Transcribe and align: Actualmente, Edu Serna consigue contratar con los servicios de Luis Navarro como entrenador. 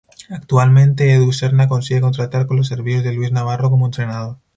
Actualmente, 0.31 1.13
Edu 1.13 1.31
Serna 1.31 1.67
consigue 1.67 2.01
contratar 2.01 2.47
con 2.47 2.57
los 2.57 2.67
servicios 2.69 3.03
de 3.03 3.13
Luis 3.13 3.31
Navarro 3.31 3.69
como 3.69 3.85
entrenador. 3.85 4.39